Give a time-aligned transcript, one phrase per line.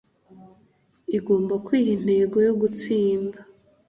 [1.17, 3.39] Igomba kwiha intego yo gutsinda.